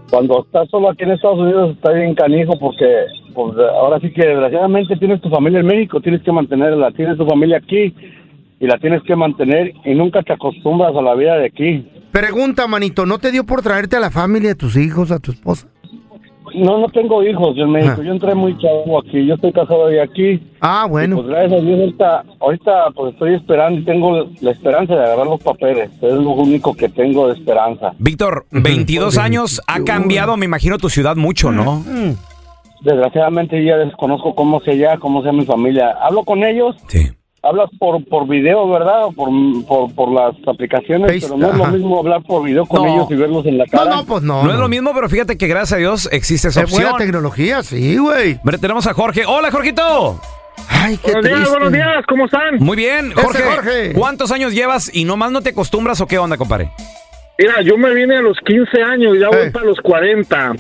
Cuando 0.09 0.43
estás 0.43 0.69
solo 0.69 0.89
aquí 0.89 1.03
en 1.03 1.11
Estados 1.11 1.39
Unidos 1.39 1.75
está 1.75 1.91
bien 1.91 2.15
canijo 2.15 2.57
porque 2.59 2.85
pues, 3.33 3.53
ahora 3.57 3.99
sí 3.99 4.11
que 4.11 4.25
desgraciadamente 4.25 4.95
tienes 4.97 5.21
tu 5.21 5.29
familia 5.29 5.59
en 5.59 5.67
México, 5.67 6.01
tienes 6.01 6.21
que 6.23 6.31
mantenerla, 6.31 6.91
tienes 6.91 7.17
tu 7.17 7.25
familia 7.25 7.57
aquí 7.57 7.93
y 8.59 8.67
la 8.67 8.77
tienes 8.79 9.03
que 9.03 9.15
mantener 9.15 9.73
y 9.85 9.93
nunca 9.93 10.23
te 10.23 10.33
acostumbras 10.33 10.95
a 10.95 11.01
la 11.01 11.15
vida 11.15 11.37
de 11.37 11.45
aquí. 11.45 11.87
Pregunta, 12.11 12.67
manito, 12.67 13.05
¿no 13.05 13.17
te 13.19 13.31
dio 13.31 13.43
por 13.43 13.61
traerte 13.61 13.95
a 13.95 13.99
la 13.99 14.11
familia, 14.11 14.51
a 14.51 14.55
tus 14.55 14.77
hijos, 14.77 15.11
a 15.11 15.19
tu 15.19 15.31
esposa? 15.31 15.72
No, 16.55 16.77
no 16.77 16.87
tengo 16.89 17.23
hijos 17.23 17.55
yo 17.55 17.63
en 17.63 17.71
México. 17.71 18.01
Yo 18.03 18.11
entré 18.11 18.35
muy 18.35 18.57
chavo 18.57 18.99
aquí. 18.99 19.25
Yo 19.25 19.35
estoy 19.35 19.51
casado 19.51 19.87
de 19.87 20.01
aquí. 20.01 20.41
Ah, 20.61 20.85
bueno. 20.89 21.17
pues 21.17 21.27
gracias 21.27 21.61
a 21.61 21.65
Dios, 21.65 21.79
ahorita, 21.79 22.23
ahorita 22.39 22.71
pues 22.95 23.13
estoy 23.13 23.35
esperando 23.35 23.79
y 23.79 23.83
tengo 23.83 24.27
la 24.41 24.51
esperanza 24.51 24.95
de 24.95 25.03
agarrar 25.03 25.27
los 25.27 25.41
papeles. 25.41 25.91
Es 26.01 26.13
lo 26.13 26.31
único 26.31 26.73
que 26.73 26.89
tengo 26.89 27.27
de 27.27 27.33
esperanza. 27.33 27.93
Víctor, 27.97 28.45
22 28.51 29.17
años, 29.17 29.61
ha 29.67 29.83
cambiado, 29.83 30.37
me 30.37 30.45
imagino, 30.45 30.77
tu 30.77 30.89
ciudad 30.89 31.15
mucho, 31.15 31.51
¿no? 31.51 31.83
Desgraciadamente 32.81 33.63
ya 33.63 33.77
desconozco 33.77 34.35
cómo 34.35 34.59
sea 34.61 34.75
ya, 34.75 34.97
cómo 34.97 35.23
sea 35.23 35.31
mi 35.31 35.45
familia. 35.45 35.95
Hablo 36.01 36.23
con 36.23 36.43
ellos. 36.43 36.75
Sí. 36.87 37.09
Hablas 37.45 37.69
por, 37.77 38.03
por 38.05 38.25
video, 38.27 38.69
¿verdad? 38.69 39.03
O 39.05 39.11
Por, 39.11 39.29
por, 39.67 39.93
por 39.93 40.11
las 40.13 40.33
aplicaciones, 40.47 41.11
Face- 41.11 41.27
pero 41.27 41.37
no 41.37 41.51
es 41.51 41.57
lo 41.57 41.67
mismo 41.67 41.99
hablar 41.99 42.23
por 42.23 42.41
video 42.43 42.65
con 42.65 42.83
No. 42.85 42.93
ellos 42.93 43.07
y 43.11 43.15
verlos 43.15 43.45
en 43.45 43.57
la 43.57 43.65
cara. 43.65 44.01
pues 44.07 44.23
No 44.23 44.49
es 44.49 44.57
lo 44.57 44.69
mismo, 44.69 44.91
pero 44.93 45.09
fíjate 45.09 45.37
que 45.37 45.47
gracias 45.47 45.73
a 45.73 45.77
Dios 45.77 46.07
existe 46.13 46.47
esa 46.47 46.61
Es 46.61 46.71
buena 46.71 46.91
opción. 46.91 47.05
tecnología, 47.07 47.61
sí, 47.61 47.97
güey. 47.97 48.39
Tenemos 48.61 48.87
a 48.87 48.93
Jorge. 48.93 49.25
Hola, 49.25 49.51
Jorgito. 49.51 50.19
Ay, 50.69 50.97
qué 51.03 51.11
Buenos 51.11 51.31
días, 51.31 51.49
buenos 51.49 51.71
días, 51.73 52.05
¿cómo 52.07 52.25
están? 52.25 52.55
Muy 52.59 52.77
bien, 52.77 53.11
Jorge, 53.13 53.43
Jorge. 53.43 53.93
¿Cuántos 53.93 54.31
años 54.31 54.53
llevas 54.53 54.89
y 54.95 55.03
nomás 55.03 55.31
no 55.31 55.41
te 55.41 55.49
acostumbras 55.49 55.99
o 55.99 56.07
qué 56.07 56.17
onda, 56.19 56.37
compadre? 56.37 56.71
Mira, 57.39 57.61
yo 57.63 57.77
me 57.77 57.93
vine 57.95 58.17
a 58.17 58.21
los 58.21 58.37
15 58.45 58.81
años, 58.83 59.17
ya 59.19 59.27
voy 59.29 59.49
para 59.51 59.65
los 59.65 59.79
40. 59.81 60.53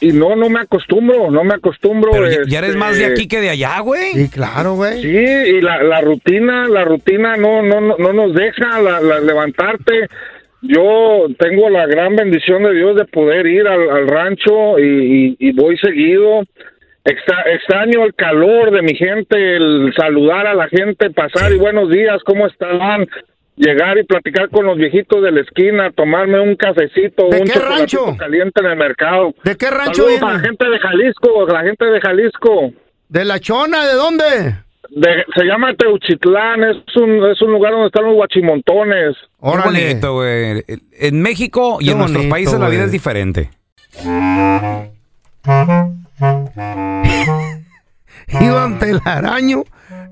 Y, 0.00 0.08
y 0.08 0.12
no, 0.12 0.34
no 0.34 0.48
me 0.48 0.60
acostumbro, 0.60 1.30
no 1.30 1.44
me 1.44 1.54
acostumbro. 1.54 2.10
Pero 2.12 2.30
ya, 2.30 2.38
ya 2.48 2.58
eres 2.58 2.70
este, 2.70 2.78
más 2.80 2.98
de 2.98 3.04
aquí 3.06 3.28
que 3.28 3.40
de 3.40 3.50
allá, 3.50 3.78
güey. 3.80 4.12
Sí, 4.14 4.30
claro, 4.30 4.74
güey. 4.76 5.02
Sí, 5.02 5.08
y 5.08 5.60
la, 5.60 5.82
la 5.82 6.00
rutina, 6.00 6.68
la 6.68 6.84
rutina 6.84 7.36
no, 7.36 7.62
no, 7.62 7.80
no, 7.82 7.96
no 7.98 8.12
nos 8.14 8.34
deja 8.34 8.80
la, 8.80 9.00
la- 9.00 9.20
levantarte. 9.20 10.06
Yo 10.62 11.26
tengo 11.38 11.68
la 11.68 11.86
gran 11.86 12.16
bendición 12.16 12.62
de 12.62 12.72
Dios 12.74 12.96
de 12.96 13.04
poder 13.04 13.46
ir 13.46 13.68
al, 13.68 13.88
al 13.90 14.08
rancho 14.08 14.78
y, 14.78 15.36
y- 15.38 15.48
y 15.48 15.52
voy 15.52 15.76
seguido. 15.78 16.42
Extra- 17.04 17.44
extraño 17.54 18.04
el 18.04 18.14
calor 18.14 18.72
de 18.72 18.82
mi 18.82 18.94
gente, 18.96 19.56
el 19.56 19.92
saludar 19.96 20.46
a 20.46 20.54
la 20.54 20.66
gente, 20.68 21.10
pasar 21.10 21.52
y 21.52 21.58
buenos 21.58 21.88
días, 21.90 22.20
¿cómo 22.24 22.46
están? 22.48 23.06
Llegar 23.56 23.96
y 23.96 24.04
platicar 24.04 24.50
con 24.50 24.66
los 24.66 24.76
viejitos 24.76 25.22
de 25.22 25.32
la 25.32 25.40
esquina, 25.40 25.90
tomarme 25.90 26.38
un 26.40 26.56
cafecito, 26.56 27.28
¿De 27.30 27.40
un 27.40 27.48
qué 27.48 27.58
rancho? 27.58 28.14
caliente 28.18 28.60
en 28.60 28.66
el 28.66 28.76
mercado. 28.76 29.34
¿De 29.44 29.56
qué 29.56 29.70
rancho 29.70 30.02
Saludos 30.04 30.22
a 30.22 30.32
la 30.34 30.40
gente 30.40 30.68
de 30.68 30.78
Jalisco, 30.78 31.46
la 31.48 31.62
gente 31.62 31.84
de 31.86 32.00
Jalisco. 32.00 32.72
¿De 33.08 33.24
la 33.24 33.40
chona? 33.40 33.86
¿De 33.86 33.94
dónde? 33.94 34.24
De- 34.90 35.24
se 35.34 35.44
llama 35.44 35.72
Teuchitlán, 35.74 36.64
es 36.64 36.76
un, 36.96 37.24
es 37.30 37.40
un 37.40 37.50
lugar 37.52 37.72
donde 37.72 37.86
están 37.86 38.04
los 38.04 38.14
guachimontones. 38.14 39.16
Qué 39.40 39.58
bonito, 39.64 40.14
güey. 40.14 40.62
En 40.98 41.22
México 41.22 41.78
y 41.80 41.86
Qué 41.86 41.92
en 41.92 41.98
nuestros 41.98 42.18
bonito, 42.24 42.34
países 42.34 42.60
la 42.60 42.68
vida 42.68 42.84
es 42.84 42.92
diferente. 42.92 43.50
Y 48.28 48.46
don 48.46 48.78
Telaraño 48.78 49.62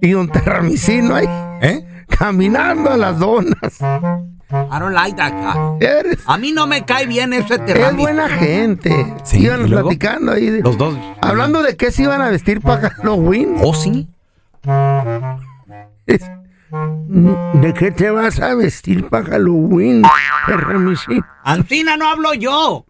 y 0.01 0.11
don 0.13 0.29
Terramicino 0.31 1.15
ahí. 1.17 1.27
¿Eh? 1.63 1.81
Caminando 2.09 2.91
a 2.91 2.97
las 2.97 3.19
donas. 3.19 3.81
I 3.81 4.79
don't 4.79 4.95
like 4.95 5.17
that 5.17 5.33
guy. 5.33 5.85
Eres- 5.85 6.19
A 6.27 6.37
mí 6.39 6.53
no 6.53 6.67
me 6.67 6.85
cae 6.85 7.07
bien 7.07 7.33
ese 7.33 7.55
Es 7.55 7.65
terrami. 7.65 8.03
buena 8.03 8.29
gente. 8.29 9.15
Sí, 9.25 9.43
iban 9.45 9.65
platicando 9.67 10.33
ahí. 10.33 10.51
de- 10.51 10.61
Los 10.63 10.77
dos. 10.79 10.97
Hablando 11.21 11.63
de 11.63 11.77
qué 11.77 11.91
se 11.91 12.05
iban 12.05 12.21
a 12.21 12.29
vestir 12.31 12.61
para 12.61 12.91
Halloween. 12.91 13.57
¿Oh, 13.63 13.75
sí? 13.75 14.09
Es- 16.07 16.31
¿De 17.55 17.73
qué 17.75 17.91
te 17.93 18.11
vas 18.11 18.41
a 18.41 18.55
vestir 18.55 19.09
para 19.09 19.25
Halloween? 19.25 20.03
Ancina 21.45 21.97
no 21.97 22.09
hablo 22.09 22.35
yo. 22.35 22.85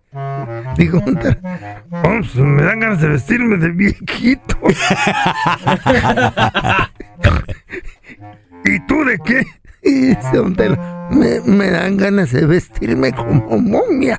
Digo, 0.77 1.03
"Oh, 1.07 2.03
pues 2.03 2.35
me 2.37 2.63
dan 2.63 2.81
ganas 2.81 3.01
de 3.01 3.09
vestirme 3.09 3.57
de 3.57 3.71
viejito. 3.71 4.57
¿Y 8.65 8.81
tú 8.87 9.05
de 9.05 9.19
qué? 9.25 9.45
Y 9.87 9.93
dice 10.07 10.37
don 10.39 10.57
Tela, 10.57 11.09
me, 11.11 11.43
me 11.43 11.71
dan 11.71 11.99
ganas 11.99 12.33
de 12.33 12.47
vestirme 12.47 13.13
como 13.13 13.59
momia. 13.59 14.19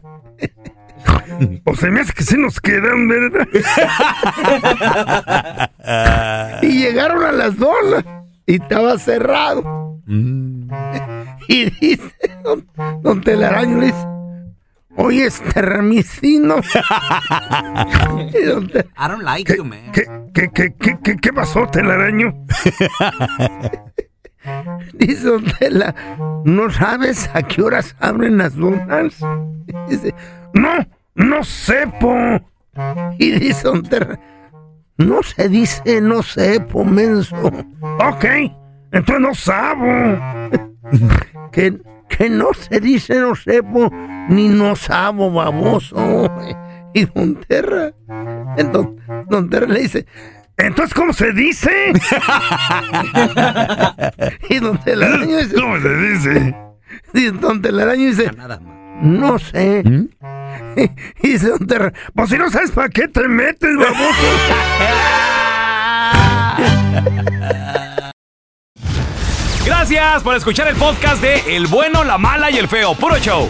O 1.64 1.76
se 1.76 1.90
me 1.90 2.02
hace 2.02 2.14
que 2.14 2.24
se 2.24 2.38
nos 2.38 2.62
quedan, 2.62 3.08
¿verdad? 3.08 3.48
y 6.62 6.84
llegaron 6.84 7.24
a 7.24 7.32
las 7.32 7.58
donas 7.58 8.06
y 8.46 8.62
estaba 8.62 9.00
cerrado. 9.00 10.00
Y 11.48 11.70
dice 11.80 12.14
don, 12.44 12.68
don 13.02 13.22
Telaraño, 13.22 13.80
le 13.80 13.88
dice, 13.88 14.08
oye, 14.98 15.26
este 15.26 15.62
ramicino. 15.64 16.58
Don 18.46 18.70
I 18.98 19.08
don't 19.08 19.24
like 19.24 19.52
you, 19.56 19.66
man. 19.66 19.92
¿Qué, 19.92 20.06
qué, 20.32 20.52
qué, 20.54 20.76
qué, 20.80 20.98
qué, 21.04 21.18
qué 21.18 21.34
pasó, 21.34 21.68
telaraño? 21.68 22.32
Dice 24.94 25.28
don 25.28 25.44
Tela, 25.60 25.96
¿no 26.46 26.70
sabes 26.70 27.30
a 27.34 27.42
qué 27.44 27.62
horas 27.62 27.96
abren 28.00 28.38
las 28.38 28.56
donas? 28.56 29.20
Dice, 29.90 30.14
no, 30.54 30.86
no 31.16 31.44
sepo. 31.44 32.16
Y 33.20 33.32
dice 33.32 33.64
don 33.64 33.84
no 34.98 35.24
se 35.24 35.50
dice 35.50 36.02
no 36.02 36.24
sepo, 36.24 36.84
menso. 36.86 37.36
Ok, 38.00 38.26
entonces 38.92 39.20
no 39.20 39.34
sabo. 39.36 39.86
que, 41.52 41.78
que 42.10 42.30
no 42.30 42.54
se 42.54 42.80
dice 42.80 43.20
no 43.20 43.36
sepo, 43.36 43.90
ni 44.30 44.48
no 44.48 44.76
sabo, 44.76 45.32
baboso. 45.32 46.30
Y 46.94 47.06
don 47.06 47.36
Terra, 47.48 47.94
don, 48.72 48.98
don 49.30 49.50
Terra 49.50 49.68
le 49.68 49.82
dice, 49.82 50.06
entonces, 50.58 50.94
¿cómo 50.94 51.14
se 51.14 51.32
dice? 51.34 51.70
y 54.50 54.60
don 54.60 54.78
Telaraño 54.80 55.38
dice, 55.38 55.56
¿cómo 55.56 55.80
se 55.80 55.96
dice? 55.96 56.56
Y 57.14 57.26
don 57.32 57.62
Telaraño 57.62 58.08
dice, 58.08 58.32
no 59.02 59.40
sé. 59.40 59.84
y 61.22 61.28
dice 61.28 61.50
Don 61.50 61.94
pues 62.14 62.30
si 62.30 62.38
no 62.38 62.50
sabes 62.50 62.72
para 62.72 62.88
qué 62.90 63.08
te 63.08 63.28
metes, 63.28 63.76
baboso. 63.76 63.96
Gracias 69.66 70.24
por 70.24 70.36
escuchar 70.36 70.68
el 70.68 70.76
podcast 70.76 71.22
de 71.22 71.56
El 71.56 71.68
bueno, 71.68 72.04
la 72.04 72.18
mala 72.18 72.52
y 72.52 72.58
el 72.58 72.68
feo. 72.68 72.96
Puro 72.96 73.18
show. 73.18 73.50